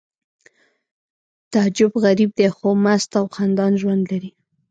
تعجب 1.51 1.91
غریب 2.03 2.29
دی 2.37 2.47
خو 2.57 2.69
مست 2.83 3.11
او 3.19 3.25
خندان 3.35 3.73
ژوند 3.81 4.03
لري 4.11 4.31